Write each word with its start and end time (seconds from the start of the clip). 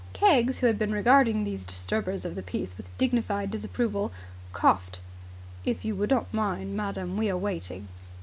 Keggs, 0.13 0.57
who 0.57 0.65
had 0.65 0.79
been 0.79 0.91
regarding 0.91 1.43
these 1.43 1.63
disturbers 1.63 2.25
of 2.25 2.33
the 2.33 2.41
peace 2.41 2.75
with 2.75 2.89
dignified 2.97 3.51
disapproval, 3.51 4.11
coughed. 4.51 4.99
"If 5.63 5.85
you 5.85 5.95
would 5.95 6.09
not 6.09 6.33
mind, 6.33 6.75
madam. 6.75 7.17
We 7.17 7.29
are 7.29 7.37
waiting." 7.37 7.87